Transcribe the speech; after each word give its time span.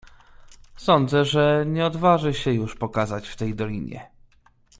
"Sądzę, 0.75 1.25
że 1.25 1.63
nie 1.67 1.85
odważy 1.85 2.33
się 2.33 2.51
już 2.53 2.75
pokazać 2.75 3.27
w 3.27 3.35
tej 3.35 3.55
dolinie." 3.55 4.09